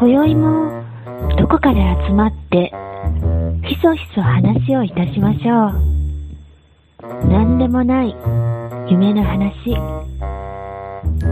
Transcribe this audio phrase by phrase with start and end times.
[0.00, 0.84] 今宵も
[1.36, 2.72] どこかで集まって
[3.66, 7.26] ひそひそ話をいたしましょう。
[7.26, 8.14] 何でもない
[8.88, 9.74] 夢の話。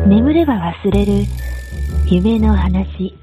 [0.09, 1.13] 眠れば忘れる
[2.11, 3.15] 夢の話。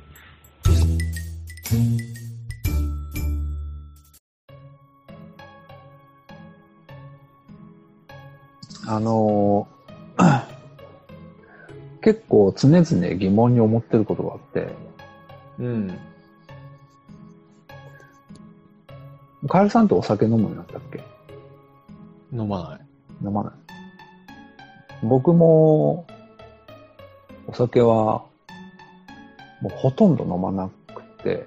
[8.88, 10.44] あのー
[12.02, 14.92] 結構常々疑問に思ってることがあって、
[15.59, 15.99] うん。
[19.49, 21.03] カエルさんってお酒飲むようになったっけ？
[22.31, 22.80] 飲まない。
[23.23, 23.53] 飲まない。
[25.03, 26.08] 僕も、
[27.47, 28.23] お酒は、
[29.61, 31.45] もうほとんど飲まなくて、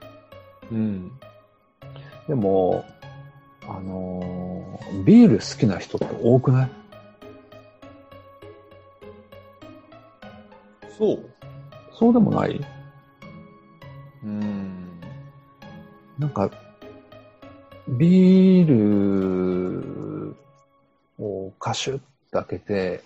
[0.70, 1.10] うん。
[2.28, 2.84] でも、
[3.68, 6.70] あのービール好きな人って多くない？
[10.96, 11.30] そう
[11.92, 12.60] そうでもない？
[16.18, 16.50] なんか、
[17.88, 18.66] ビー
[20.28, 20.36] ル
[21.18, 22.04] をカシュッと
[22.44, 23.04] 開けて、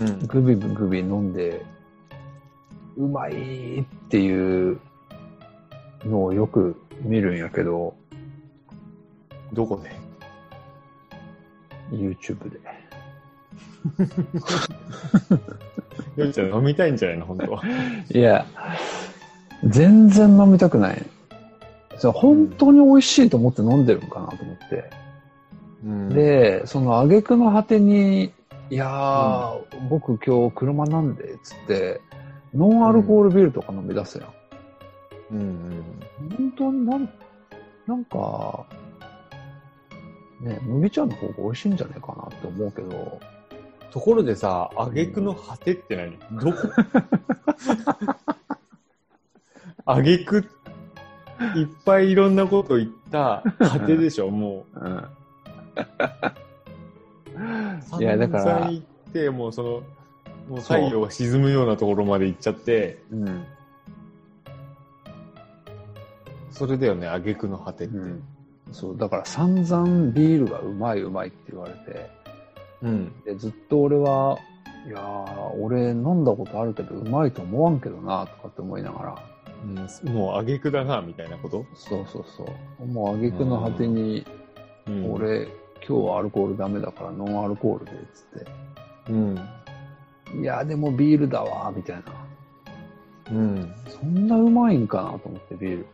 [0.00, 0.26] うん。
[0.26, 1.64] グビグビ飲んで、
[2.96, 4.80] うまいっていう
[6.04, 7.94] のをよく見るんやけど、
[9.52, 9.90] どこで
[11.92, 12.58] ？YouTube で。
[16.22, 17.26] よっちゃん飲みたいんじゃないの？
[17.26, 17.62] 本当は。
[18.12, 18.44] いや、
[19.64, 21.06] 全然飲みたくない。
[22.08, 24.90] 本当に美味しいと思って飲んでるんかなと思って。
[25.84, 28.32] うん、で、その挙句の果てに、
[28.70, 32.00] いやー、僕今日車なんで、つって、
[32.54, 34.28] ノンアルコールビールとか飲み出すやん。
[35.32, 35.40] うん。
[35.40, 35.84] うん。
[36.36, 37.08] 本当になん、
[37.86, 38.64] なんか、
[40.40, 43.20] ね、麦茶の方が美味しいんじゃないかなって思うけど、
[43.90, 46.16] ところでさ、挙句の果てって何？
[46.40, 46.58] どこ？
[49.84, 50.46] 挙句
[51.56, 54.96] いっぱいいろんなこと言った果てでしょ、 もうん。
[57.98, 58.02] う。
[58.02, 59.68] いやだから散々行って、もうその、
[60.48, 63.44] もう太陽が沈むようなところまで行っちゃって、うん。
[66.50, 67.96] それだよね、挙句の果てって。
[67.96, 68.22] うん。
[68.72, 72.10] そう、だから散々ビールがうまいうまいって言われて、
[72.82, 73.12] うん。
[73.24, 74.38] でずっと俺は、
[74.86, 79.29] いやー、俺飲んだことあるけどうまいと思わんけどな、とかって思いながら、
[79.62, 81.66] うんもう挙句だな、みたいなこと？
[81.74, 82.46] そうそうそ
[82.80, 82.86] う。
[82.86, 84.26] もう挙句の果てに、
[84.86, 85.12] うん。
[85.12, 85.44] 俺、
[85.86, 88.44] 今日はアルコールダメだからノンアルコールで、つっ
[89.10, 89.34] うん。
[89.34, 90.38] て。
[90.38, 92.02] いや、でもビールだわ、みたいな。
[93.32, 93.72] うん。
[93.88, 95.86] そんなうまいんかなと思って、ビール。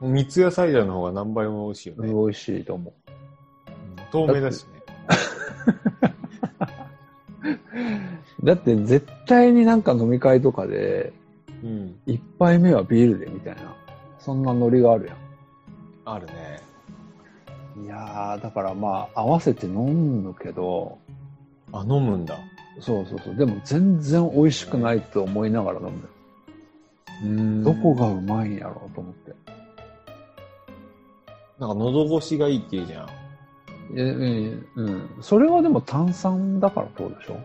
[0.00, 2.08] もう三ツ矢サイダーの方が何倍も美味しいよね。
[2.08, 3.10] 美味しいと思う
[3.72, 4.82] ん透明だしね。
[8.42, 8.46] う。
[8.46, 11.12] だって絶対になんか飲み会とかで、
[11.62, 11.98] うん。
[12.06, 13.74] 一杯目はビールでみたいな、
[14.18, 15.16] そんなノリがあるや
[16.04, 16.32] あるね。
[17.80, 17.84] ん。
[17.84, 19.74] いやー、だからまあ、合わせて飲
[20.22, 20.98] むけど、
[21.72, 22.38] あ、飲むんだ。
[22.80, 23.34] そうそうそう。
[23.36, 25.94] でも全然美味しくないと思いながら飲むよ。
[27.24, 29.32] うんどこがうまいんやろうと思って。
[31.58, 33.08] なんか喉越しがいいって言うじゃん。
[33.96, 35.08] えうん、うん。
[35.22, 37.40] それはでも炭酸だからどうでしょ？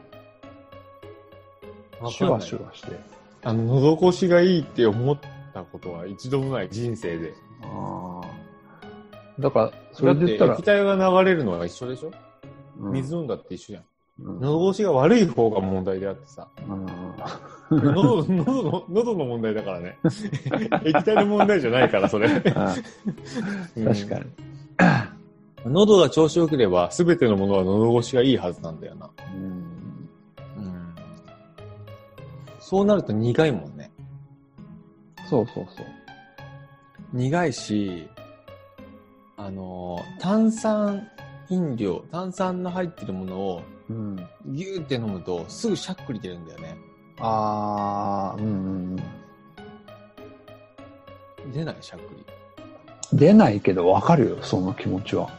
[2.10, 3.00] シュワシュワして。
[3.44, 5.18] あの、喉越しがいいって思っ
[5.54, 7.34] たことは一度もない、人生で。
[7.64, 9.42] ああ。
[9.42, 12.12] だから、そだってれで言ったら液、体が流れるのは一緒でしょ？
[12.80, 13.84] うん水飲んだって一緒じゃん。
[13.84, 16.48] うん喉越しが悪い方が問題であってさ。
[16.68, 16.86] うん
[17.72, 19.98] 喉、喉の、 喉の問題だからね。
[20.86, 22.28] 液体の問題じゃないから、それ。
[22.56, 22.76] あ
[23.78, 24.26] うん確かに。
[25.66, 29.10] 喉が調子良ければ、すべてのものは喉越しがいいはずなんだよな。
[29.36, 29.61] うんうん。
[32.72, 33.92] そうなると苦いもんね。
[35.30, 35.86] そうそうそう。
[37.12, 38.08] 苦いし、
[39.36, 41.06] あのー、炭酸
[41.50, 44.16] 飲料、炭酸の入ってるものをうん、
[44.46, 46.78] ギューって飲むとすぐしゃっくり出るんだよね。
[47.20, 48.48] ああ、うんう
[48.96, 48.96] ん
[51.52, 52.26] 出ないしゃっくり。
[53.12, 53.18] うん。
[53.20, 55.30] 出ないけどわかるよ、その気持ちは。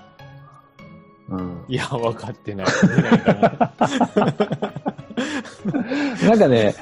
[1.30, 1.64] うん。
[1.66, 2.66] いや、分かってない。
[2.66, 3.50] 出ないと思う。
[6.28, 6.74] なんかね、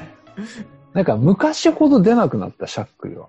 [0.93, 3.29] なんか昔ほど出なくなった、しゃっくりは。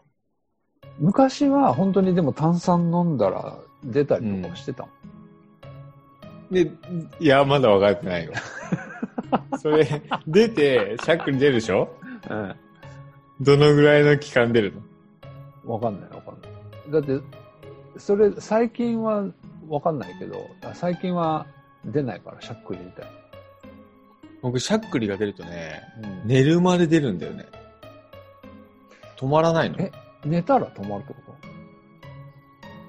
[0.99, 6.53] 昔は本当にでも炭酸飲んだら出たりとかしてたもん。
[6.53, 6.71] で、
[7.19, 8.33] いや、まだ分かってないよ。
[9.57, 9.87] それ、
[10.27, 11.89] 出て、しゃっくり出るでしょ？
[12.29, 12.55] うん。
[13.39, 14.73] どのぐらいの期間出る
[15.65, 15.73] の？
[15.73, 16.91] わかんないわかんない。
[16.91, 17.23] だって、
[17.97, 19.25] それ、最近は
[19.69, 21.45] わかんないけど、あ最近は
[21.85, 23.05] 出ないから、しゃっくりみたい
[24.41, 26.09] 僕、しゃっくりが出るとね、な。
[26.25, 27.45] 寝るまで出るんだよね。
[29.17, 29.91] 止まらないのえ
[30.25, 31.35] 寝たら止まるってこ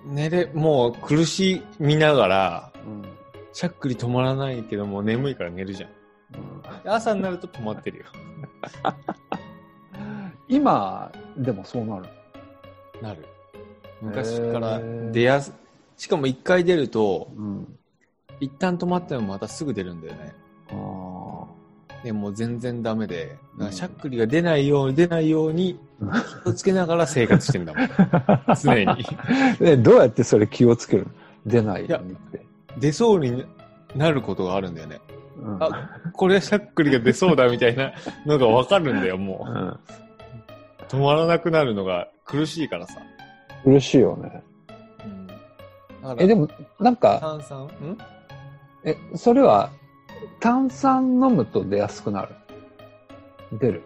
[0.06, 3.04] 寝れ、もう苦しみながら、とうん。
[3.52, 5.90] しゃっくり止まらないけどもう眠いから寝るじゃん。
[6.82, 8.05] で朝になると止まってるよ。
[10.48, 12.08] 今、でもそうなる。
[13.00, 13.26] なる。
[14.00, 14.81] 昔から
[15.12, 15.52] 出やす、
[15.96, 17.78] しかも一回出ると、うん。
[18.40, 20.34] 一旦止まってもまたすぐ出るんだよね。
[22.02, 23.37] あでもう全然ダメで、
[23.70, 26.10] しゃっくりが出ないように、出ないようにうん
[26.44, 27.88] 気をつけながら生活してんだもん。
[28.46, 28.54] あ。
[28.60, 28.87] 常に。
[29.58, 31.10] で、どうやってそれ気をつけるの？
[31.46, 32.44] 出ないようにって。
[32.78, 33.44] 出そうに
[33.94, 35.00] なることがあるんだよね。
[35.43, 37.93] うんあ、これはしゃっくりが出そうだみたいな
[38.26, 39.81] のがわかるんだよ、もうんう。
[40.88, 43.00] 止まらなくなるのが苦しいからさ。
[43.64, 44.43] 嬉しいよね。
[46.05, 46.20] うん。
[46.20, 46.48] え、でも、
[46.81, 47.64] なんか、炭酸？
[47.64, 47.70] ん？
[48.84, 49.70] え、それは、
[50.40, 52.34] 炭酸飲むと出やすくなる。
[53.52, 53.82] 出る。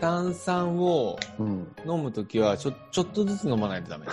[0.00, 1.74] 炭酸をうん。
[1.86, 4.06] 飲むときはちょ、ちょっとずつ飲まないとダメ。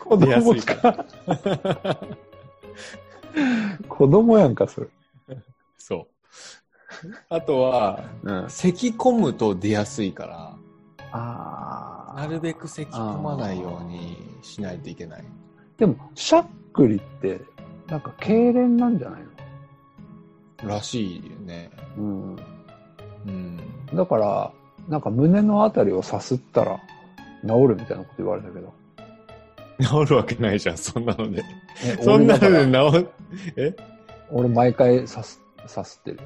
[0.00, 1.04] 子 出やす供いかか。
[3.88, 4.88] 子供やんか、それ。
[5.78, 6.06] そう。
[7.28, 8.50] あとは、うん。
[8.50, 10.56] 咳込むと出やすいから、
[11.12, 12.14] ああ。
[12.16, 15.24] なるべく咳込まないようにしないといけない。
[15.76, 17.40] でも、しゃっくりって、
[17.88, 19.26] なんか、痙攣なんじゃない
[20.64, 21.70] らしいよね。
[21.96, 22.36] のうん。
[23.26, 23.60] うん。
[23.94, 24.52] だから、
[24.88, 26.80] なんか胸のあたりをさすったら
[27.42, 28.72] 治るみたいなこと言われたけど。
[29.80, 31.44] 治るわけないじゃん、そんなので。
[31.84, 33.08] えそんなので治
[33.56, 33.76] え？
[34.30, 36.20] 俺毎回さす、さすってる。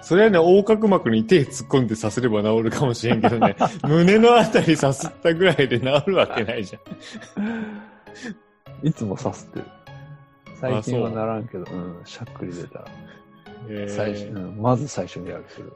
[0.00, 8.86] それはね、横隔膜に手突っ込んでさせれば治るかもしれんけどね、 胸のあたりさすったぐらいで治るわけないじゃん。
[8.86, 9.64] いつもさすってる。
[10.70, 12.86] 最近はならんけど、うん、しゃっくり出たら。
[13.68, 15.72] えー最初うん、まず最初にやるする。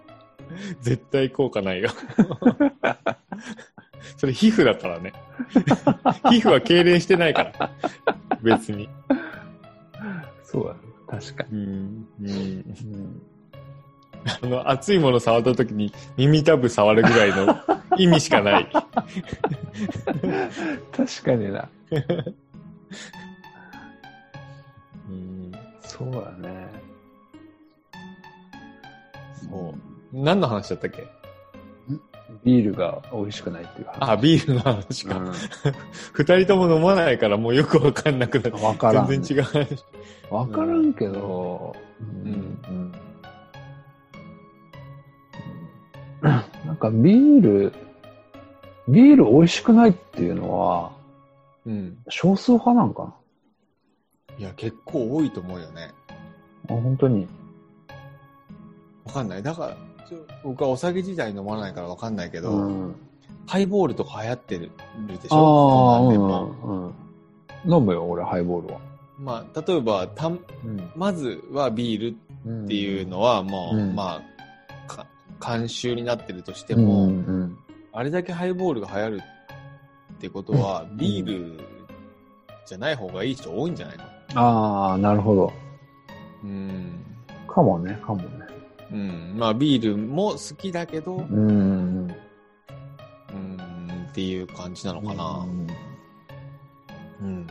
[0.80, 1.90] 絶対効果ないよ。
[4.16, 5.12] それ皮膚だからね。
[6.30, 7.70] 皮膚は痙攣してないから。
[8.42, 8.88] 別に。
[10.44, 10.80] そうだね。
[11.08, 11.58] 確かに。
[11.58, 12.06] うん。
[12.20, 12.28] うん。
[12.28, 13.22] うん、
[14.42, 17.58] あの、熱いもの触った時に耳たぶ触るぐらいの
[17.96, 18.68] 意味しかない。
[20.92, 21.68] 確かにな。
[26.00, 26.12] うん。
[26.12, 26.68] そうだね。
[29.48, 29.74] そう。
[30.12, 31.06] 何の話だったっけ？
[32.44, 34.10] ビールが美味しくないっていう話。
[34.10, 35.16] あ、ビールの話か。
[35.18, 35.32] う
[36.12, 38.78] 二人とも飲まないからもうよくわかんなくなって。
[38.78, 39.06] からん。
[39.06, 39.84] 全然違う話。
[40.30, 42.92] わからんけど、うんうん
[46.64, 47.72] なんかビール、
[48.88, 50.90] ビール美味しくないっていうのは
[51.64, 51.98] うん。
[52.08, 53.14] 少数派なんか
[54.38, 55.92] いや、結構多いと思うよね。
[56.68, 57.26] なあ本当に。
[59.04, 59.42] わかんない。
[59.42, 59.76] だから、
[60.44, 62.94] 僕はお酒自体飲まないからわかんないけど、うん、
[63.46, 64.70] ハイボールとか流行ってる
[65.08, 65.94] でしあょ？
[65.96, 66.94] あ、そんなんでうもん、
[67.64, 67.74] うん。
[67.78, 68.80] 飲むよ、俺、ハイボールは。
[69.18, 70.90] まあ、例えば、たんうん。
[70.94, 74.22] まずはビールっっていうのはもう、うんま
[74.86, 75.04] あ、か
[75.40, 77.12] 慣習になってるとしてでも、うんう
[77.42, 77.58] ん、
[77.92, 79.22] あれだけハイボールが流行る
[80.14, 81.58] ってことは、うんビール
[82.64, 84.04] じゃない方がいい人多いんじゃないの？
[84.36, 85.52] ああ、なるほど。
[86.44, 87.04] うん。
[87.48, 88.28] かもね、かもね。
[88.92, 89.34] うん。
[89.36, 92.08] まあ、ビールも好きだけど、うん。
[93.32, 95.46] うん、っていう感じなのかな。
[97.20, 97.46] うん。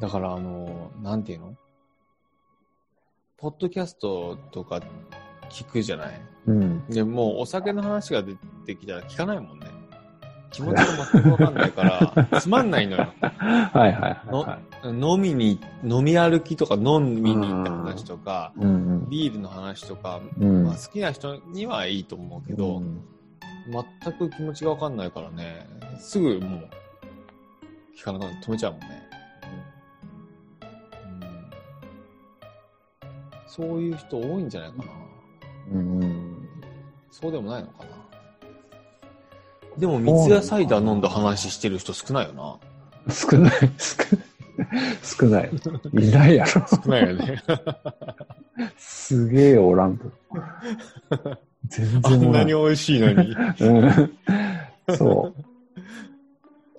[0.00, 1.54] だから、あの、なんていうの？
[3.36, 4.80] ポッドキャストとか
[5.50, 6.20] 聞くじゃない？
[6.46, 6.86] うん。
[6.86, 8.34] でもうお酒の話が出
[8.66, 9.63] てきたら聞かないもんね。
[10.50, 13.08] 気持ちが全くわかんないから、 つまんないのよ。
[13.20, 13.28] は
[13.74, 14.88] いはいはい、はい。
[14.88, 18.68] 飲みに、飲み歩きとか飲みに行った話とか、うんう
[19.06, 19.08] ん。
[19.08, 23.00] ビールの話とか、うんまあ、好きな人にはいいと思うけど、うん
[23.66, 25.66] 全く気持ちがわかんないからね、
[25.98, 26.68] すぐもう、
[27.96, 28.88] 聞かなくなって止めちゃうもんね。
[28.88, 29.04] うん
[33.46, 34.84] そういう人多いんじゃないかな。
[35.72, 36.48] うんうん。
[37.12, 37.93] そうでもないのかな。
[39.78, 43.12] でも、三ツ矢サイダー飲んだ話してる人少ないよな。
[43.12, 45.50] 少ない、少ない。
[45.52, 46.06] 少ない。
[46.08, 46.66] いないやろ。
[46.68, 47.42] 少ないよね。
[48.78, 50.04] すげえおらんと。
[51.68, 52.46] 全あ然おらんんなに。
[52.52, 53.36] 美味しいのに。
[53.60, 54.10] うん
[54.96, 55.42] そう。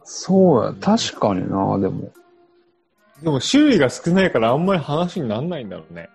[0.04, 2.12] そうや、確かにな、でも。
[3.22, 6.10] でも種類が少ないからあんまり話にならないんだろうね。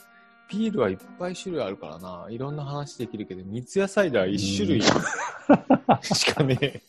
[0.50, 2.26] ビールはいっぱい種類あるからな。
[2.28, 4.83] いろんな話できるけど、三ツ矢サイダー一種類
[6.02, 6.83] しかねえ。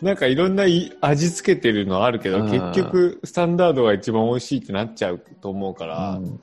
[0.00, 6.40] なんかいろんない味付けてるのあるけど、うん結局スタンダードが一番美味しいってなっちゃうと思うから、うん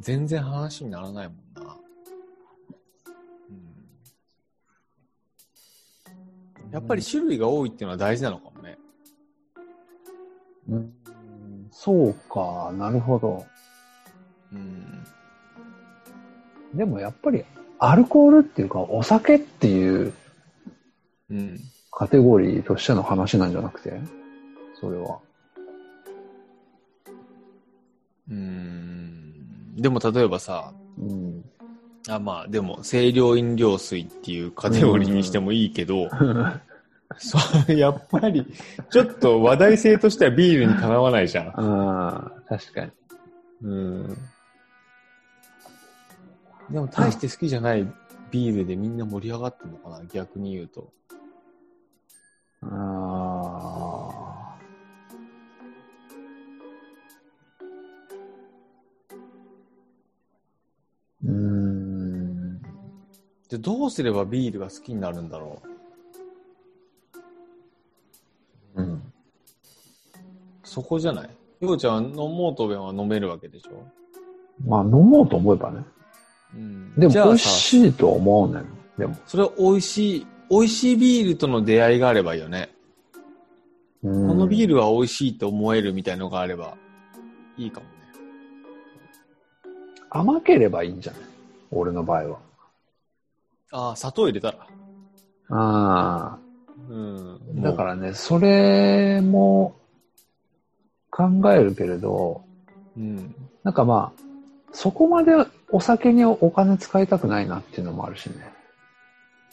[0.00, 1.76] 全然話にならないもんな。
[6.64, 8.78] うん、やっぱり種類が多いっていうのは大事なのかもね。
[10.68, 10.92] うん、
[11.72, 13.44] そうか、なるほど。
[14.52, 15.04] うん。
[16.74, 17.44] でもやっぱり、
[17.78, 20.12] アルコールっていうか、お酒っていう
[21.30, 21.58] うん。
[21.90, 24.00] カテゴリーとしての話なんじゃなくて？
[24.80, 25.18] それは。
[28.30, 29.76] うん。
[29.76, 31.44] でも例えばさ、うん。
[32.08, 36.08] あ、まあでも清涼飲料水っていうカテゴリーにしてもいいけど、
[37.18, 37.38] そ
[37.68, 38.46] う、やっぱり、
[38.90, 41.48] ちょっと話題性としてはビールにかなわないじゃん。
[41.48, 42.90] ああ、確かに。
[43.62, 44.18] うん。
[46.70, 47.86] でも大して好きじゃない
[48.30, 50.92] ビールでみんな盛り上がってるのかな逆に言うと。
[52.62, 54.56] ああ。
[61.24, 62.62] うーん。
[63.48, 65.71] で、どうすればビールが好きになるんだろう
[70.64, 71.30] そこじゃない？
[71.60, 73.84] ようちゃんは飲もうとべは飲めるわけでしょ？
[74.66, 75.84] まあ、飲もうと思えばね。
[76.54, 76.94] うん。
[76.96, 78.66] でも、美味しいと思うねん。
[78.98, 79.16] でも。
[79.26, 82.68] それは美味しい、美味しいビールとの出会いがあればいいよね。
[84.02, 84.74] ここのビール。
[84.74, 86.76] ルは美味しいと思えるみたいのがあれば
[87.56, 87.92] いいかもね。
[90.10, 91.22] 甘ければいいんじゃない？
[91.70, 92.38] 俺の場合は。
[93.70, 94.66] ああ、砂糖入れたら。
[95.50, 96.38] あ
[96.90, 97.40] うん。
[97.58, 97.62] あ。
[97.62, 99.76] だからね、それも
[101.12, 102.42] 考えるけれど、
[102.96, 103.34] うん。
[103.62, 104.22] なんかまあ、
[104.72, 105.32] そこまで
[105.70, 108.50] お酒にお金使いたくないなっていうのもあるしね。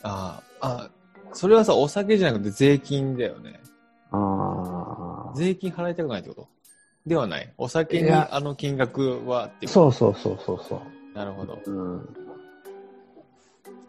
[0.02, 0.90] ああ、あ
[1.34, 3.60] それはさ、お酒じゃなくて税金だよね。
[4.12, 5.34] ああ。
[5.36, 6.48] 税金払いたくないってこと？
[7.06, 7.54] ではない。
[7.58, 11.18] お酒にあの金額はってそうそうそうそうそう。
[11.18, 11.60] なるほど。
[11.66, 12.10] うん。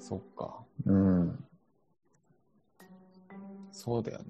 [0.01, 0.57] そっか。
[0.87, 1.45] うん。
[3.73, 4.25] そうだよね。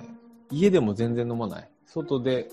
[0.50, 1.68] 家でも全然飲まない。
[1.86, 2.48] 外で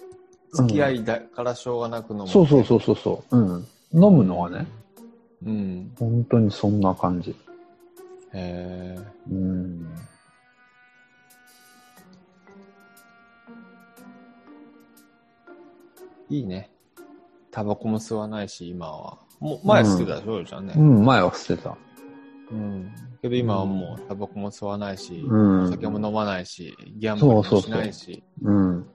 [0.54, 2.28] 付き合いだからしょうがなく飲む。
[2.28, 3.38] そうそうそうそうそう。
[3.38, 3.68] うん。
[3.94, 4.68] 飲むのはね、
[5.46, 5.92] うん。
[5.98, 7.32] 本当にそんな感じ。
[7.32, 7.36] へ
[8.34, 9.00] え。
[9.32, 9.88] うん。
[16.30, 16.70] いいね。
[17.52, 19.18] タバコも吸わないし、今は。
[19.40, 20.80] もう前吸ってたでしょ、じゃあねう。
[20.82, 21.78] ん、前は捨てた。
[22.52, 22.92] うん。
[23.22, 28.24] けど今はもうタバコも吸わないし、うんお酒も飲まないし、ギャンブルもしないし。
[28.42, 28.56] うん。
[28.56, 28.88] うん。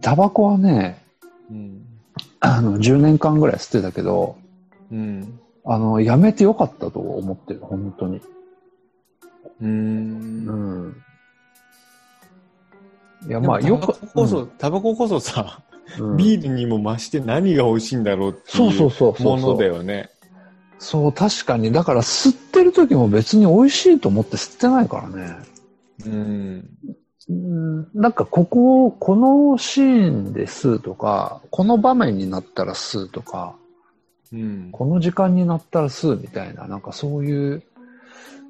[0.00, 1.02] タバコはね、
[1.50, 1.82] うん。
[2.40, 4.36] あの、10年間ぐらい吸ってたけど、
[4.92, 5.40] うん。
[5.64, 8.20] あの、やめてよかったと思ってる、本当に。
[9.60, 10.46] うーん。
[10.46, 10.52] う
[10.88, 10.96] ん。
[13.26, 15.68] いや、まあ、よくタバコ、こそ、タバコこそさ、うん
[16.18, 20.10] ビールにも増して何が美味しいんだろうってそうそういそうそううものだよね。
[20.78, 21.72] そう、確かに。
[21.72, 25.36] だから、吸ってる時も別に美味しいと思って吸ってないからね。
[26.06, 26.68] うん。
[27.28, 33.54] うん、なんか、ここ、このシーンで吸うとか、この場面になったら吸うとか、
[34.32, 34.68] うん。
[34.72, 37.62] この時間になったら吸うみたいな、なんかそういう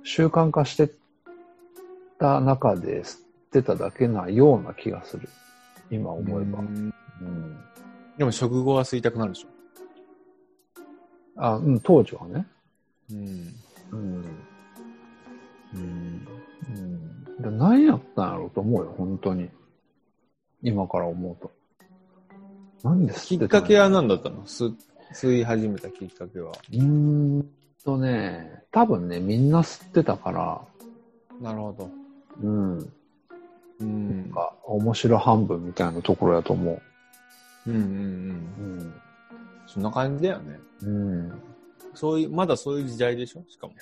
[0.04, 0.90] 習慣化して
[2.18, 3.20] た中で吸っ
[3.52, 5.28] てただけなような気がする。
[5.90, 6.60] 今思えば。
[6.60, 7.58] うんうん
[8.16, 9.48] でも食後は吸いたくなるでしょ？
[11.36, 12.44] あ、うん、当時はね。
[13.12, 13.54] うん。
[13.92, 14.24] うん。
[15.72, 16.26] うん。
[16.68, 17.07] うん。
[17.40, 19.48] で何やったんやろうと思うよ、本当に。
[20.62, 21.52] 今から思うと。
[22.82, 24.44] なんできっかけはの何だったの？
[24.44, 24.74] 吸
[25.12, 26.50] 吸い始めたきっかけは。
[26.50, 27.48] うーん
[27.84, 30.60] とね、多分ね、みんな吸ってたから、
[31.40, 31.90] なるほど。
[32.42, 32.92] うん。
[33.80, 34.30] うんなん。
[34.30, 37.70] か、面白半分みたいなところやと思う。
[37.70, 37.88] うんうんうん。
[37.88, 37.92] う
[38.82, 38.94] ん。
[39.66, 40.58] そんな感じだよね。
[40.82, 41.42] うん。
[41.94, 43.44] そういう、まだそういう時代でしょ？
[43.48, 43.74] しかも。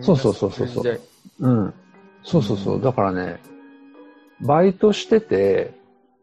[0.00, 1.00] そうそうそうそうそう
[1.40, 1.74] うん。
[2.24, 2.82] そうそうそう。
[2.82, 3.40] だからね、
[4.40, 5.74] バイトしてて、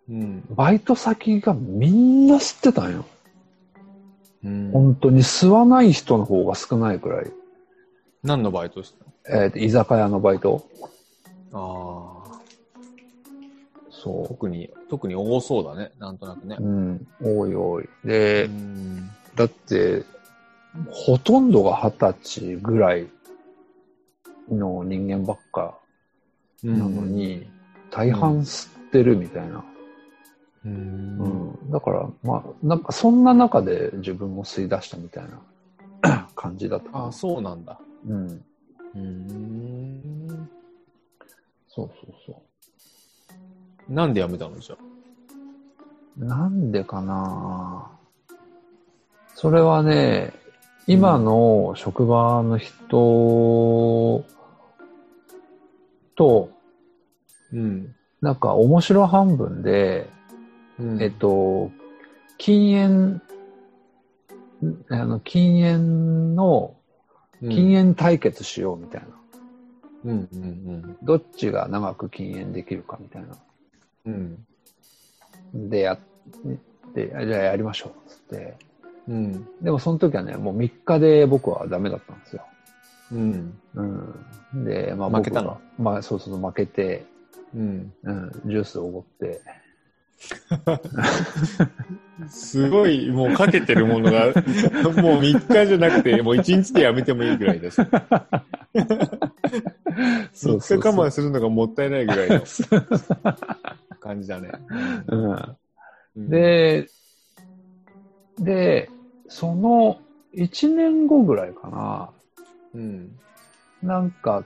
[0.08, 0.44] 代うん。
[0.50, 3.06] バイト先がみんな吸ってたんよ。
[4.44, 4.72] うん。
[4.72, 7.32] 本当に吸わない人の方が少ないくらい。
[8.24, 9.00] 何のバイトして
[9.32, 10.66] えっ、と、居酒屋のバイト
[11.52, 12.40] たのああ。
[13.92, 15.92] そ特に、特に多そうだね。
[16.00, 16.64] なんとなくねう。。
[16.64, 17.08] うん。
[17.22, 17.84] 多い多い。
[17.84, 19.10] うで、ん。
[19.36, 20.04] だって、
[20.90, 23.08] ほとんどが二十歳ぐらい
[24.50, 25.79] の人間ばっか
[26.64, 27.50] ななのに、
[27.92, 29.64] 大半吸ってるみたいな。
[30.66, 30.70] う。
[30.70, 31.72] うんん。
[31.72, 35.26] だから、まあ、なんかそんな中で自分も吸い出したみたい
[36.02, 37.80] な 感じだったあ、そうなんだ。
[38.08, 38.46] うん。
[38.96, 40.50] うん。
[41.68, 42.42] そうそうそ
[43.88, 44.78] なんで辞めたのじゃ。
[46.18, 47.90] なんでかな？
[49.36, 50.34] それはね、
[50.86, 54.26] 今の職場の人
[56.20, 56.52] と、
[57.54, 57.96] うん。
[58.22, 60.10] なんか面白半分で、
[60.78, 61.72] うんえっ、と、
[62.38, 63.22] 禁煙、
[64.70, 66.76] んあの、禁煙の、
[67.40, 69.08] 禁煙対決しようみたいな。
[70.06, 73.28] うんうんどっちが長く禁煙できるかみたいな。
[74.06, 74.46] うん。
[75.54, 75.70] うん。
[75.70, 76.00] で、やっ
[76.94, 78.58] て、あじゃあやりましょう、つって。
[79.08, 79.48] うん。
[79.62, 82.46] でもその時はね、もう3日で僕はダメだったんですよ。
[83.12, 83.60] うん。
[83.76, 83.82] う
[84.58, 84.66] ん。
[84.66, 85.60] で、まあ負けたの？
[85.78, 87.06] まあそうそう、負けて、
[87.56, 87.94] うん。
[88.04, 89.42] うん、ジュースをおごって。
[92.28, 94.26] すごい、もうかけてるものが、
[95.02, 97.82] もう3日じゃなくて、もう1日でやめてもいいぐらいです。
[97.82, 97.90] 3
[100.34, 102.42] 日我慢するのがもったいないぐらいの
[104.00, 104.52] 感じだね。
[105.08, 105.58] うん。
[106.18, 106.88] うん、で、
[108.38, 108.90] で、
[109.30, 110.00] その
[110.36, 112.10] 1年後ぐらいかな、
[112.74, 113.20] うん。
[113.82, 114.44] なんか、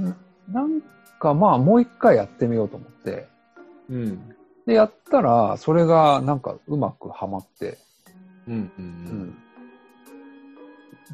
[0.00, 0.80] んなん
[1.18, 3.28] かまあもう一回やってみようと思って、
[3.90, 4.34] うん。
[4.66, 7.78] で、やったら、それがなんかうまくはまって、
[8.46, 8.54] うん。
[8.54, 8.60] うん。
[8.60, 8.70] う。
[8.78, 9.38] うんん。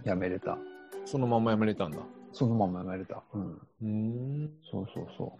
[0.05, 0.59] やめれた。
[1.05, 1.99] そのままやめれたんだ。
[2.33, 3.23] そのままやめれた。
[3.33, 3.61] うん。
[3.83, 4.51] うん。
[4.71, 5.39] そうそうそ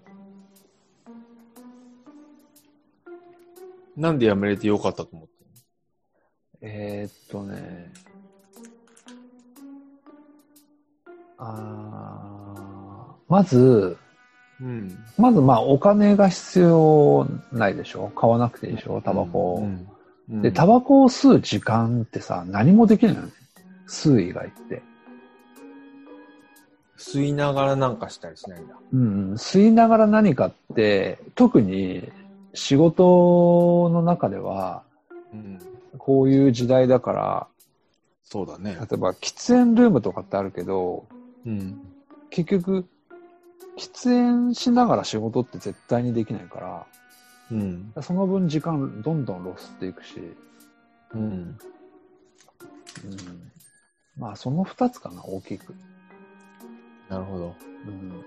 [3.97, 5.47] なんでやめれてよかったと思ってう。
[6.63, 7.93] えー、っとね、
[11.47, 13.97] あーまず、
[14.61, 14.99] うん。
[15.19, 18.11] まずまあお金が必要ないでしょ？
[18.15, 19.01] 買わなくていいでしょ？
[19.01, 19.59] タバコを。
[19.59, 19.89] うんうん
[20.41, 23.29] で、タバコを吸う時間ってさ、何もできないよね。
[23.87, 24.83] 吸う以外って。
[26.97, 28.75] 吸いながらなんかしたりしないんだ。
[28.95, 32.11] うんうん、吸いながら何かって、特に
[32.55, 34.83] 仕事の中では、
[35.35, 35.59] うん。
[35.99, 37.47] こういう時代だから、
[38.25, 38.79] そうだね。
[38.81, 41.05] 例えば喫煙ルームとかってあるけど、
[41.47, 41.81] うん。
[42.31, 42.87] 結局、
[43.77, 46.87] 喫煙しながら仕事って絶対にできないから、
[47.51, 47.93] うん。
[48.03, 50.21] その分時間どんどんロスっていくし、
[51.13, 51.21] うん。
[51.23, 51.59] うん、
[54.17, 55.75] まあその二つかな、大きく。
[57.09, 57.55] なるほど。
[57.87, 58.25] うん、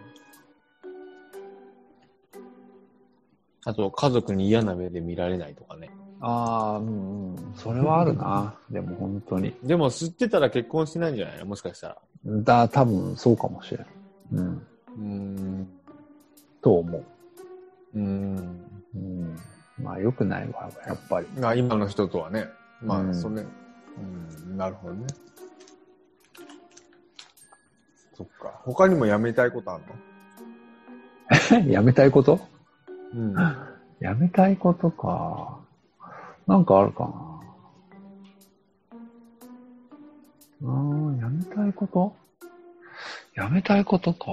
[3.66, 5.90] あと、家族に嫌な目で見られないとかね。
[6.20, 7.54] ああ、うんうん。
[7.56, 8.56] それはあるな。
[8.70, 9.56] でも本当に。
[9.64, 11.46] でも、吸ってたら結婚してないんじゃないの？
[11.46, 11.98] もしかしたら。
[12.28, 13.88] だ、多分そうかもしれん。
[14.34, 14.68] うん。
[14.98, 15.02] うー
[15.62, 15.68] ん。
[16.62, 17.04] と思う。
[17.96, 18.38] うーん。
[18.96, 19.38] うん。
[19.82, 21.28] まあ良くないわ、やっぱり。
[21.42, 22.48] あ今の人とはね。
[22.82, 25.08] まあ、うんそれ、うん、なるほどね。
[28.14, 28.62] そっか。
[28.66, 29.84] 他にもやめたいことある
[31.64, 31.72] の？
[31.72, 32.40] やめたいこと？
[33.14, 33.34] うん。
[34.00, 35.60] やめたいことか。
[36.46, 37.37] なんかあるかな。
[40.62, 42.16] うん、やめたいこと？
[43.36, 44.28] やめたいことか。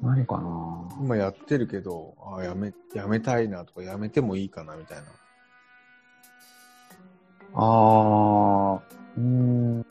[0.00, 0.88] 何かな？
[1.00, 5.04] 今やってるけど、あやめ、やめたいなとか、やめてもいいかなみたいな。
[7.54, 8.80] あー、
[9.18, 9.86] うーん。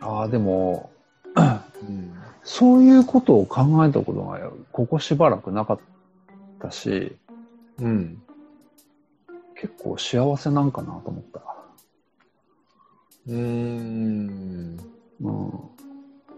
[0.00, 0.90] あー、でも、
[1.36, 2.12] うん。
[2.42, 5.82] そういうことを考えたことが、ここしばらくなかった
[6.70, 7.16] し、
[7.78, 8.22] うん。
[9.54, 11.42] 結構幸せなんかなと思った。
[13.28, 14.78] うーん。
[15.20, 15.50] うん。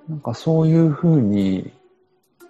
[0.08, 1.72] なんかそういうふうに、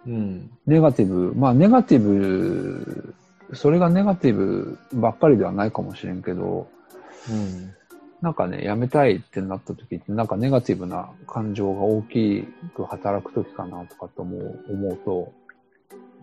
[0.06, 0.50] うん。
[0.66, 3.14] ネガティブ、まあネガティブ、
[3.54, 6.68] それがネガティブばっかりではないかもしれんけど、
[7.30, 7.74] うん。
[8.22, 12.42] なんかね、やめたいってなった時って、なんかネガティブな感情が大き
[12.74, 15.32] く働く時かなとかと思う思うと、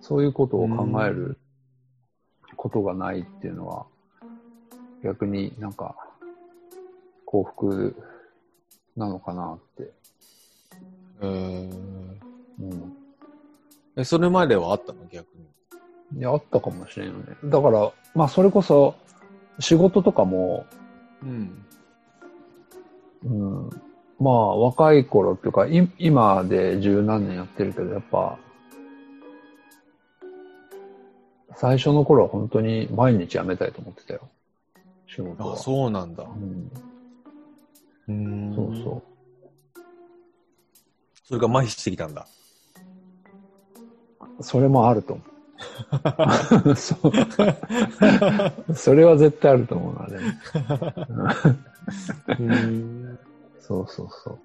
[0.02, 1.38] そういうことを考える
[2.56, 3.86] ことがないっていうのは、
[5.04, 5.96] 逆になんか
[7.26, 7.96] 幸福
[8.98, 9.92] なのかなって。
[11.22, 11.74] えー
[12.62, 12.94] うん。
[13.96, 15.06] え、それまではあったの？
[15.12, 16.20] 逆に。
[16.20, 17.38] いや、あったかもしれんよね。
[17.46, 18.96] だから、まあそれこそ
[19.60, 20.66] 仕事とかも、
[21.24, 21.66] うん。
[23.24, 23.70] うん、
[24.20, 28.38] まあ若い頃っていうか、い今で十何年やってるけど、やっぱ、
[31.56, 34.22] 最初の頃は本当に毎日辞めたいと思ってたよ。
[35.08, 35.54] 仕事は。
[35.54, 36.24] あ、そうなんだ。
[36.24, 36.72] うん。
[38.08, 39.04] うんそうそ
[41.28, 42.26] それが麻痺してきたんだ。
[44.40, 44.44] う。
[44.44, 46.76] それもあると思う。
[46.76, 47.12] そう。
[48.76, 50.26] それは絶対あると思うな、でも。
[52.40, 53.20] うん。
[53.60, 54.40] そうそうそう。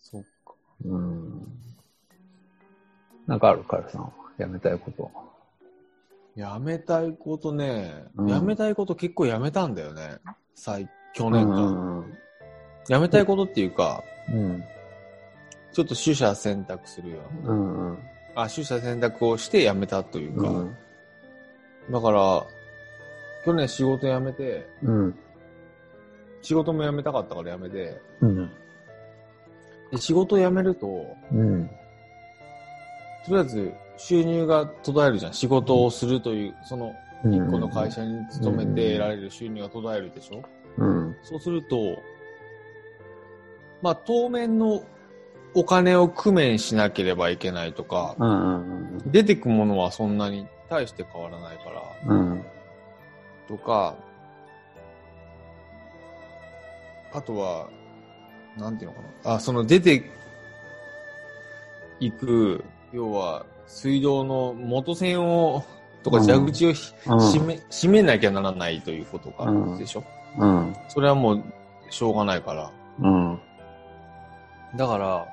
[0.00, 0.54] そっか。
[0.84, 1.48] うん。
[3.26, 4.12] なんかあるカルさん。
[4.38, 5.10] やめたいこと。
[6.36, 10.18] やめたいことね、うんやめたいこと結構やめたんだよね。
[10.54, 12.00] 最、去う年間。
[12.00, 12.18] ん
[12.88, 14.64] やめたいことっていうか、うん。
[15.72, 17.18] ちょっと取捨選択するよ。
[17.44, 17.98] うんうん。
[18.34, 20.76] あ、取捨選択をしてやめたというか、うん。
[21.90, 22.44] だから、
[23.44, 25.18] 去年仕事辞めて、うん。
[26.42, 28.50] 仕事も辞めたかったから辞めて、うん。
[29.90, 30.86] で仕事辞めると、
[31.32, 31.70] うん。
[33.24, 35.32] とりあえず収入が途絶えるじゃん。
[35.32, 40.42] 仕事をするという、そのうん一個の会社に勤めて得られる収入が途絶えるでしょ、
[40.76, 41.16] うん。
[41.22, 42.02] そうすると、
[43.80, 44.84] まあ当面の
[45.54, 49.02] お金を工面しなければいけないとか、うん。
[49.06, 52.44] 出てくものはそんなに大して変わらないから、うん。
[53.48, 53.94] とか、
[57.12, 57.70] あとは、
[58.58, 59.34] なんていうのかな。
[59.36, 60.10] あ、その出て
[62.00, 65.64] いく、要は、水道の元線を、
[66.04, 70.04] とかうん蛇口をひ、うん閉め、閉めなきゃならないということがあるでしょ、
[70.38, 70.76] うん。
[70.88, 71.42] それはもう、
[71.90, 72.70] しょうがないから。
[73.00, 73.40] うん。
[74.76, 75.26] だから、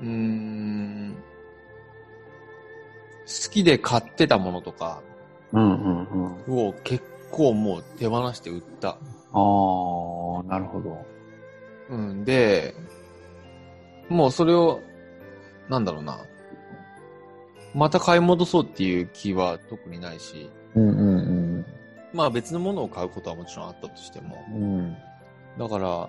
[0.00, 1.16] うーん、
[3.26, 5.00] 好きで買ってたものとか
[5.52, 5.62] うん。
[5.62, 6.36] うん。
[6.46, 6.68] うん。
[6.68, 8.90] を結構もう手放して売った。
[8.90, 8.96] ああ、
[10.44, 11.04] なるほど。
[11.90, 12.74] うん、で、
[14.08, 14.80] もうそれを、
[15.68, 16.24] なんだろうな。
[17.74, 21.66] また買い戻そうっていう気は特にないし、うんうん
[22.12, 24.62] まあ別のものを買うことはもちろんあったとしても、うん。
[24.62, 24.96] うん。
[25.58, 26.08] だから、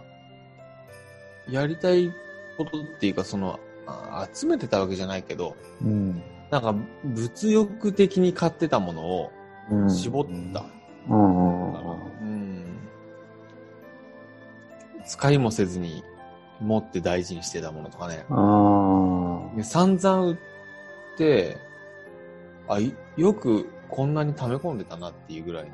[1.49, 2.13] やりたい
[2.57, 6.21] ことっていうか、その、あ集めてたわけじゃないけど、うん。
[6.51, 9.31] なんか物欲的に買ってたものを
[9.71, 9.89] うん。
[9.89, 10.63] 絞った。
[11.09, 11.63] うん。
[12.21, 12.79] うん。
[15.05, 16.03] 使いもせずに
[16.61, 18.25] 持って大事にしてたものとかね。
[18.29, 20.37] あで散々売っ
[21.17, 21.57] て、
[22.67, 25.71] あ、いよくこんなに溜め込んでたなっていうぐらい。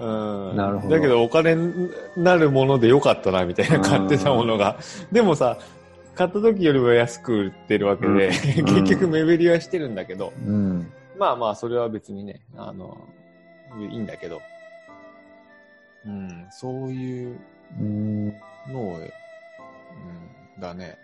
[0.00, 0.56] うん。
[0.56, 4.78] なるほどだけどお金になるものでよかったなみたいな買ってたものが。
[5.12, 5.58] でもさ、
[6.14, 10.90] 買った時よりは安く売ってるわけで、うん結局目減りはしてるんだけど、うん。
[11.18, 12.96] まあまあ、それは別にね、あの、
[13.78, 14.40] いいんだけど、
[16.06, 17.38] うん、そういう
[17.78, 18.34] うん。
[18.68, 19.10] うん、
[20.60, 20.98] だね。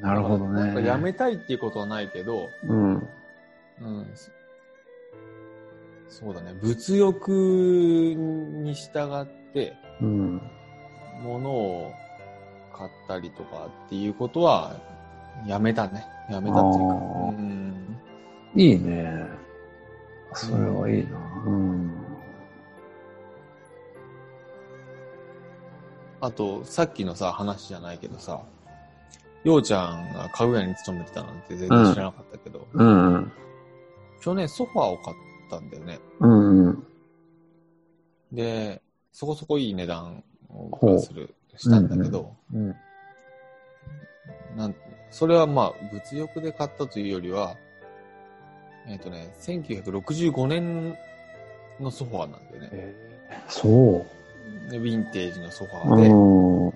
[0.00, 0.84] なるほどね。
[0.84, 2.94] やめたいっていうことはないけど、うん。
[2.94, 4.30] うん、そ
[6.08, 10.42] そうだね、物欲に従って、うん。
[11.22, 11.92] 物を
[12.72, 14.76] 買ったりとかっていうことは、
[15.46, 16.04] やめたね。
[16.30, 16.94] やめたっていうか。
[16.94, 17.98] うん
[18.54, 19.26] いいね。
[20.34, 21.18] それはいいな。
[21.46, 21.97] うん。
[26.20, 28.40] あと、さっきのさ、話じゃないけどさ、
[29.44, 33.32] ようちゃんが家具屋に勤めてたなんて全然知らなかったけど、うん。
[34.20, 35.16] 去年ソファーを買っ
[35.48, 35.98] たんだよね。
[36.20, 36.28] う
[36.70, 36.86] ん。
[38.32, 42.74] で、そこそこいい値段をする、したんだけど、うん。
[44.56, 44.74] なん
[45.10, 47.56] それはまあ、物欲で買ったというよりは、
[48.86, 50.96] えっ、とね、1965年
[51.80, 52.94] のソファーなんだよね。
[53.48, 54.17] そう。
[54.70, 56.70] でヴィンテージのソファうーん。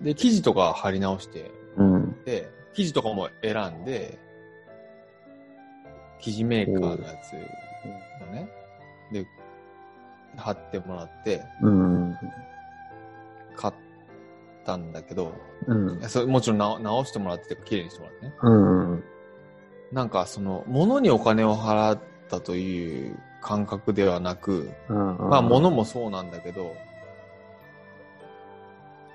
[0.00, 2.24] で、で、生地とか貼り直して、うん。
[2.24, 4.18] で、生地とかも選んで、
[6.20, 8.48] 生地メーカーのやつをね、
[9.12, 9.26] で、
[10.36, 12.18] 貼ってもらって、うん。
[13.56, 13.74] 買っ
[14.64, 15.32] たんだけど、
[15.66, 18.34] うんそれもちろん直直してもらってて、綺麗にしてもらってね。
[18.42, 19.04] うん。
[19.92, 24.96] なんかその、物にお金を払ったという感覚ではなく、うん。
[25.28, 26.74] まあ物もそうなんだけど、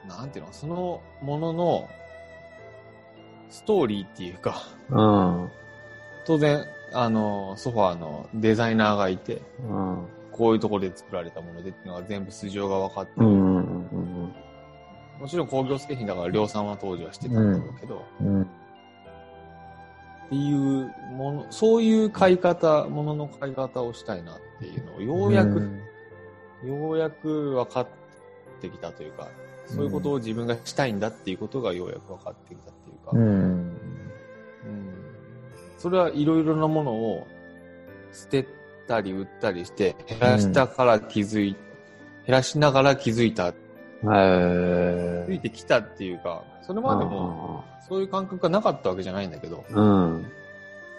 [0.08, 1.90] なんていうの、そのものの
[3.50, 5.52] ストーリーっていうか、うん。
[6.26, 10.08] 当然、あの、ソファーのデザイナーがいて、うん。
[10.32, 13.26] こういうところで作られたものでっていうのが全部素性が分かってる。
[13.26, 13.58] うん。
[13.58, 14.34] うん。
[15.20, 18.42] もちろん工業製品だから量産は当時はしてたんだろうけど、うん。
[18.44, 18.46] っ
[20.30, 25.72] ていうもの、そういう買い方、ものの買い方をしたいなっていうのをようやく、
[26.66, 27.88] ようやく分かっ
[28.62, 29.30] てきたというか、
[29.68, 33.22] そういうことを自分がしたいんだっていうことがようやく分かってきたっていうか、うん。
[33.22, 33.78] うん
[35.78, 37.28] それはいろいろなものを
[38.12, 38.48] 捨て
[38.88, 41.58] たり売ったりして、減らしたから気づい、減
[42.28, 50.26] らしながら気づいた、気へづいてきたっていうか、それまでもそういう感覚がなかったわけじゃないんだけど、うん。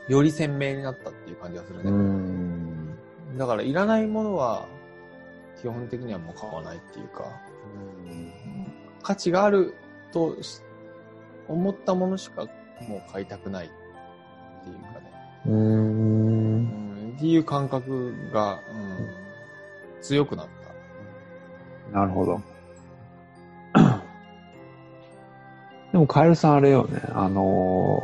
[0.09, 1.91] より鮮明になったっていう感じがするうね。
[1.91, 2.97] ん。
[3.37, 4.67] だからいらないものは
[5.61, 7.25] 基本的にはもう買わないっていうか、
[9.03, 9.75] 価値がある
[10.13, 10.63] とし
[11.49, 12.47] 思ったものしか
[12.89, 13.69] もう買いたくないっ
[14.65, 15.13] ていうかね。
[15.47, 15.53] うー。
[15.53, 16.65] うん
[17.11, 20.47] ん、っていう感覚が、うん、強くなっ
[21.93, 21.99] た。
[21.99, 22.41] なるほど。
[25.93, 28.03] でも、カエルさんあれよね、あの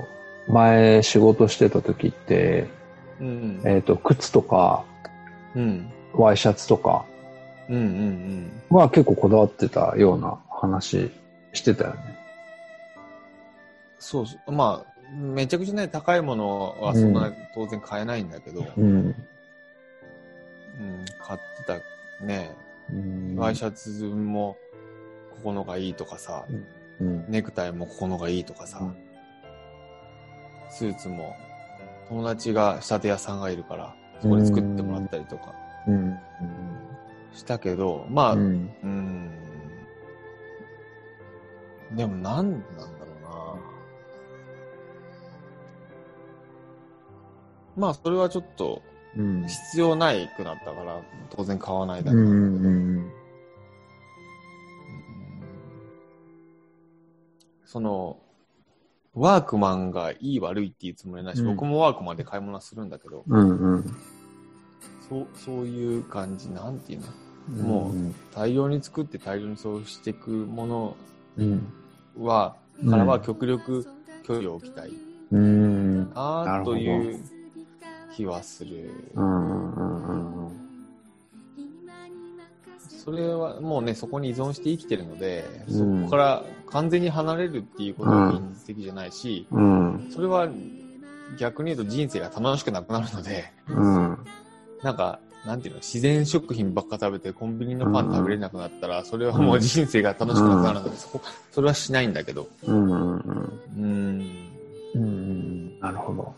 [0.49, 2.69] ー、前仕事してた時って、
[3.21, 3.63] うん。
[3.65, 4.85] えっ、と、靴とか、
[5.55, 5.91] うん。
[6.17, 7.05] ワイシャツとか
[7.69, 11.11] うんうんは結構こだわってたような話
[11.53, 12.19] してたよね。
[13.99, 14.53] そうそう。
[14.53, 18.85] まあ、めちゃくちゃね、高いものはそんな当然買えないんだけど、うん。
[18.87, 21.81] うん、買って
[22.21, 22.55] たね、
[22.93, 24.57] うんワイシャツも
[25.31, 26.45] ここのがいいとかさ、
[27.01, 27.25] うん。
[27.29, 28.97] ネクタイもここのがいいとかさ、うん
[30.71, 31.37] スーツも
[32.09, 35.55] 友達が仕立て屋さんがいるから、そこで作ってもらったりとか
[35.87, 36.19] うん。
[37.33, 39.31] したけど、まあ、ううん、ん。
[41.97, 42.87] でもなんなんだろ
[43.21, 43.55] うな。
[47.77, 48.83] まあ、それはちょっと
[49.17, 49.47] うん。
[49.47, 52.33] 必要ないくなったから、当然買わないだうけど、ん。
[52.33, 53.13] うん。
[57.65, 58.19] その、
[59.15, 63.59] ワークマンがいい悪いっていうつもりないし、うん僕もワークマンで買い物はするんだけど、うん。
[63.59, 63.85] うん。
[65.09, 67.07] そう、そういう感じ、なんていうの？
[67.51, 67.63] うん。
[67.63, 67.95] も
[68.35, 70.97] 大量に作って大量にそうしていくもの
[71.37, 71.73] うん。
[72.19, 72.57] は、
[72.89, 73.87] からは極力
[74.25, 74.91] 距離を置きたい
[75.33, 76.11] うん。
[76.15, 77.21] なという
[78.15, 78.91] 気はする。
[83.05, 90.11] それはもうね、そこに依存して生きてるので、うんそこから完全に離れるっていうことは現実的じゃないし、うん。
[90.11, 90.49] それは
[91.39, 94.19] 逆に言うと人生が楽しくなくなるので、うん。
[94.83, 101.21] なんか、なんていうの、自然食品ばっか食べてコンビニのパン食べれなくなったら、それはもう人生が楽しくなくなるので、そこ、
[101.53, 102.49] それはしないんだけど。
[102.67, 102.91] うん。
[102.91, 103.61] うん。
[103.77, 104.27] うーん。
[104.95, 105.81] うん。
[105.81, 106.35] なるほど。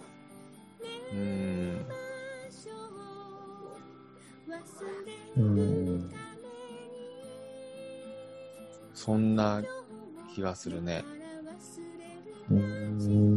[1.12, 1.87] うーん。
[5.37, 6.11] うん。
[8.92, 9.62] そんな
[10.35, 11.05] 気がするね。
[12.51, 13.37] うん。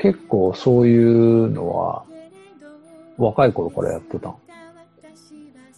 [0.00, 2.04] 結構そういうのは
[3.16, 4.36] 若い頃からやってたん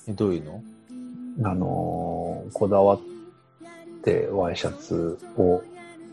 [0.09, 0.63] え、どういうの？
[1.43, 3.01] あのーこだわっ
[4.03, 5.63] てワイシャツを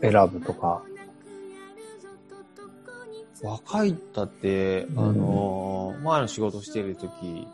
[0.00, 0.82] 選ぶとか。
[3.40, 7.46] 若いったって、あのー前の仕事してる時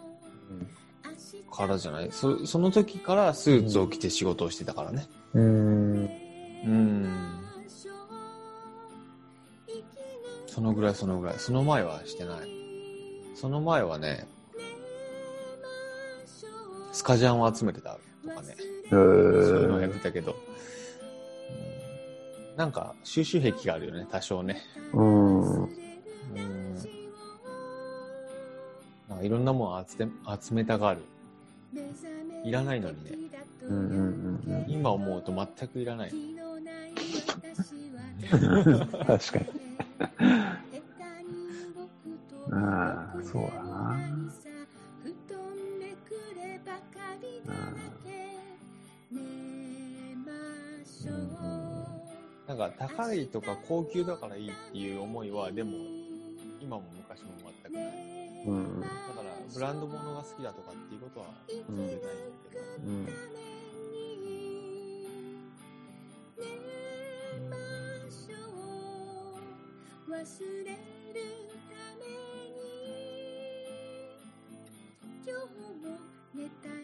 [1.53, 2.09] からじゃない？
[2.11, 5.07] そその時からスーツを着て仕事をしてたからね。
[5.35, 6.09] うん。
[6.65, 6.94] うん。
[10.55, 11.39] そのぐらいそのぐらい。
[11.41, 12.39] その前はしてない。
[13.35, 14.29] その前はね、
[16.93, 18.55] スカジャンを集めてたとかね。
[18.87, 19.03] えそうい
[19.65, 20.31] うのをやっーてたけど。
[20.31, 20.37] うん
[22.57, 24.63] なんか収集癖があるよね、多少ね。
[24.93, 25.65] うん。
[25.65, 25.71] うん
[29.09, 31.01] なんかいろんなものを集め集めたがる。
[32.45, 33.11] いらないのにね。
[33.65, 33.83] うんうん
[34.47, 36.11] うん今思うと全くいらない。
[36.11, 36.37] うん。
[38.89, 39.47] 確かに。
[43.35, 43.99] うん、そうだな。
[52.47, 55.73] なんか高いとか高級だからいいっていう思いは、でも
[56.61, 57.31] 今も昔も
[57.65, 57.85] 全くない。
[58.47, 58.81] うん。
[58.81, 58.93] だか
[59.23, 62.07] らブランド物が好きだとかっていうことは言えないんだ
[62.53, 62.65] けど。
[62.87, 63.09] うん。
[70.07, 71.54] 忘れる
[75.35, 75.49] 今日
[75.85, 75.99] も
[76.33, 76.84] 寝たい。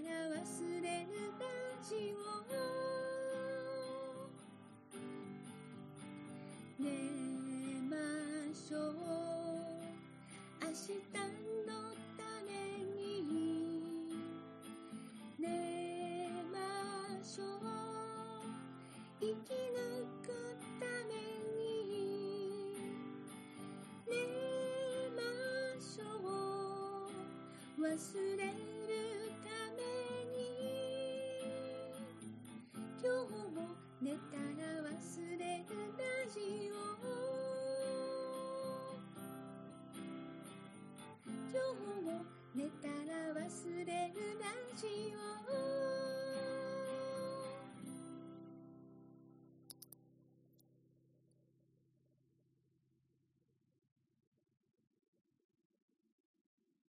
[27.91, 28.55] 忘れる
[29.43, 29.83] ため
[30.31, 30.39] に
[33.03, 34.95] 今日も寝たら忘
[35.37, 36.39] れるラジ
[36.71, 36.73] オ
[41.51, 42.23] 今日も
[42.55, 43.00] 寝たら